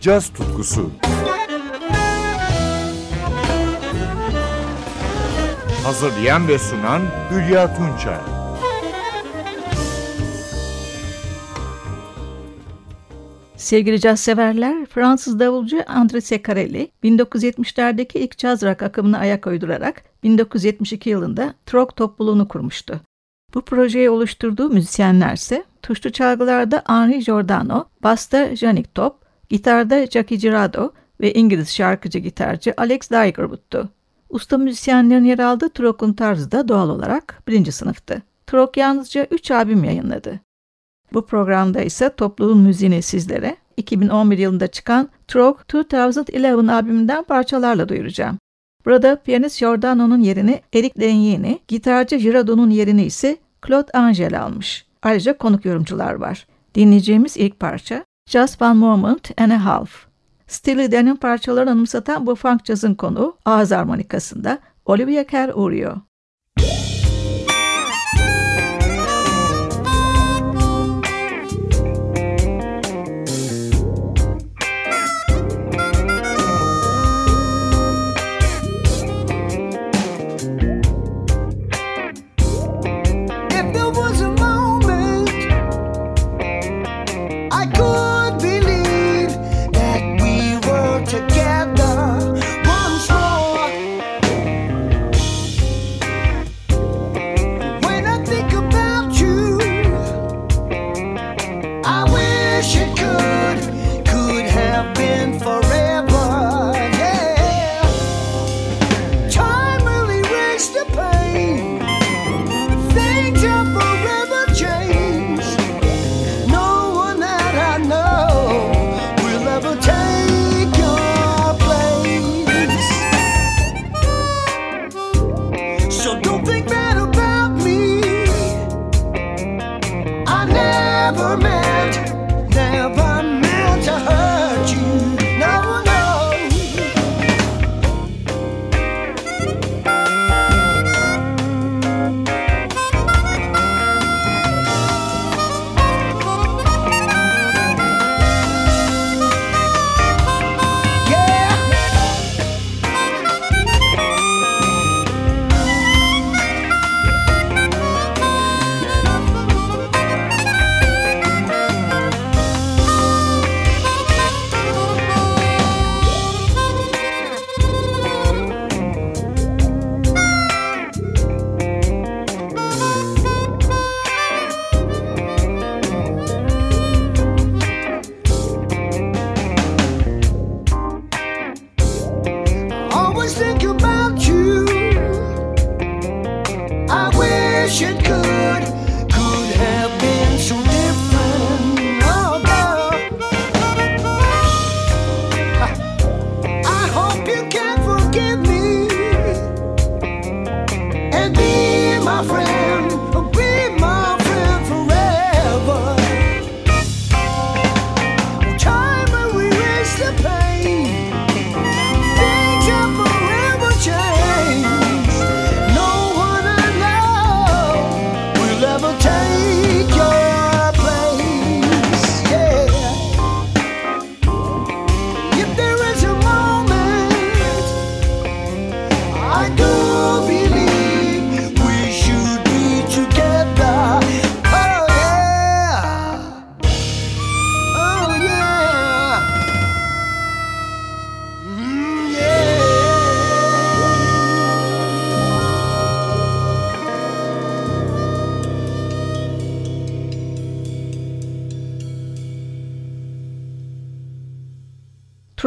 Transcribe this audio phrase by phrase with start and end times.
[0.00, 0.90] caz tutkusu.
[5.84, 8.18] Hazırlayan ve sunan Hülya Tunçay.
[13.56, 21.10] Sevgili caz severler, Fransız davulcu André Secarelli, 1970'lerdeki ilk caz rock akımına ayak uydurarak 1972
[21.10, 23.00] yılında Trok topluluğunu kurmuştu.
[23.54, 30.92] Bu projeyi oluşturduğu müzisyenler ise tuşlu çalgılarda Henri Giordano, basta Janik Top, gitarda Jackie Girardo
[31.20, 33.88] ve İngiliz şarkıcı gitarcı Alex Ligerwood'tu.
[34.28, 38.22] Usta müzisyenlerin yer aldığı Trok'un tarzı da doğal olarak birinci sınıftı.
[38.46, 40.40] Trok yalnızca 3 albüm yayınladı.
[41.12, 48.38] Bu programda ise topluluğun müziğini sizlere 2011 yılında çıkan Trok 2011 albümünden parçalarla duyuracağım.
[48.84, 53.36] Burada piyanist Giordano'nun yerini Eric Lenyeni, gitarcı Girardo'nun yerini ise
[53.66, 54.86] Claude Angel almış.
[55.02, 56.46] Ayrıca konuk yorumcular var.
[56.74, 60.06] Dinleyeceğimiz ilk parça Just One Moment and a Half.
[60.46, 65.96] Steely Dan'in parçalarını anımsatan bu funk cazın konuğu ağız harmonikasında Olivia Kerr uğruyor.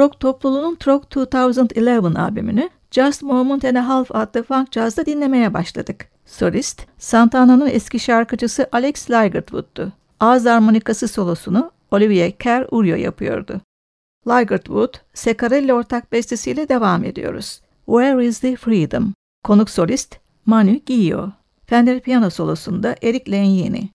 [0.04, 6.08] Trok topluluğunun Trok 2011 albümünü Just Moment and a Half adlı funk jazzda dinlemeye başladık.
[6.26, 9.92] Solist, Santana'nın eski şarkıcısı Alex Ligertwood'du.
[10.20, 13.62] Ağız harmonikası solosunu Olivier Kerr Urio yapıyordu.
[14.28, 17.62] Ligertwood, Secarelli ortak bestesiyle devam ediyoruz.
[17.86, 19.14] Where is the Freedom?
[19.44, 20.16] Konuk solist
[20.46, 21.30] Manu Gio.
[21.66, 23.90] Fender piyano solosunda Eric Lenyeni.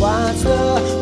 [0.00, 0.97] 花车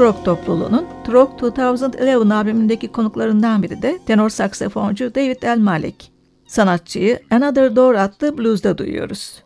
[0.00, 6.12] Trok topluluğunun Trok 2011 albümündeki konuklarından biri de tenor saksafoncu David El Malek.
[6.46, 9.42] Sanatçıyı Another Door adlı blues'da duyuyoruz.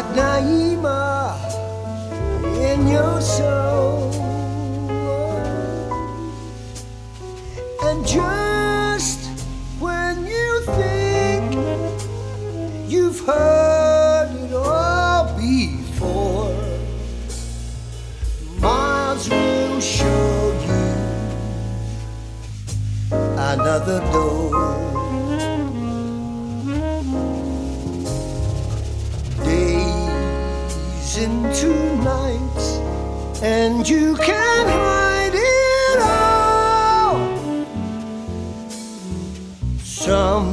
[0.00, 1.36] like Naima
[2.70, 4.10] in your soul.
[7.82, 9.26] And just
[9.78, 11.52] when you think
[12.90, 16.54] you've heard it all before,
[18.60, 20.82] Mars will show you
[23.36, 24.89] another door.
[33.42, 37.18] And you can't hide it all.
[39.78, 40.49] Somewhere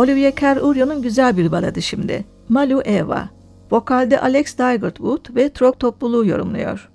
[0.00, 2.24] Olivier Carrurio'nun güzel bir baladı şimdi.
[2.48, 3.28] Malu Eva.
[3.70, 5.00] Vokalde Alex Dygert
[5.34, 6.89] ve Trok topluluğu yorumluyor.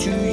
[0.00, 0.29] to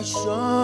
[0.00, 0.59] paixão.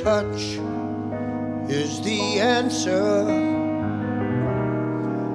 [0.00, 0.58] touch
[1.68, 3.24] is the answer.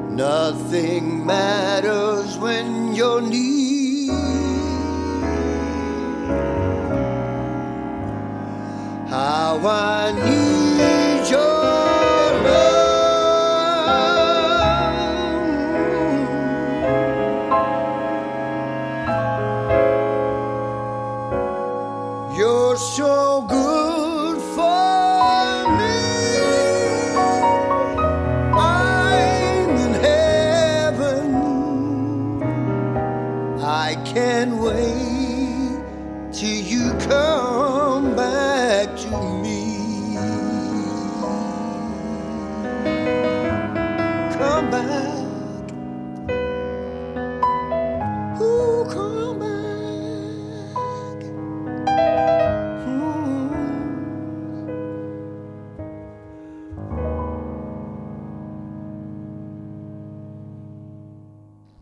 [0.09, 4.13] Nothing matters when you're near.
[9.07, 10.36] How I need.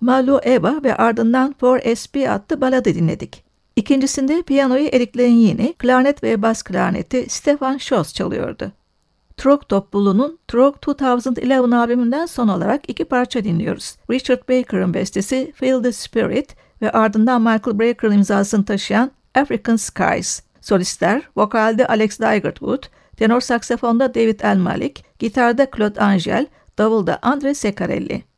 [0.06, 3.44] Malu Eva ve ardından 4SP adlı baladı dinledik.
[3.76, 8.72] İkincisinde piyanoyu Eric Legnini, klarnet ve bas klarneti Stefan Scholz çalıyordu.
[9.38, 13.96] Trog topluluğunun Trog 2011 albümünden son olarak iki parça dinliyoruz.
[14.12, 20.44] Richard Baker'ın bestesi Feel the Spirit ve ardından Michael Brecker imzasını taşıyan African Skies.
[20.62, 22.84] Solistler, vokalde Alex Digertwood,
[23.18, 26.46] tenor saksafonda David El Malik, gitarda Claude Angel,
[26.78, 28.35] davulda Andre Secarelli.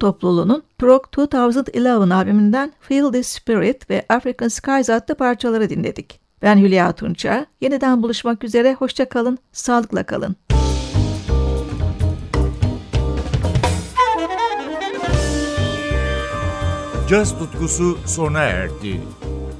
[0.00, 6.20] Topluluğunun Prog 2011 albümünden Feel the Spirit ve African Skies adlı parçaları dinledik.
[6.42, 7.46] Ben Hülya Tunça.
[7.60, 8.74] Yeniden buluşmak üzere.
[8.74, 10.36] Hoşça kalın, sağlıkla kalın.
[17.08, 19.00] Caz tutkusu sona erdi.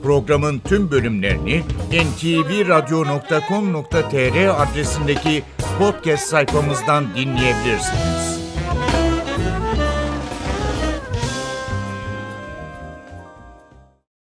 [0.03, 5.42] Programın tüm bölümlerini ntvradio.com.tr adresindeki
[5.79, 8.39] podcast sayfamızdan dinleyebilirsiniz.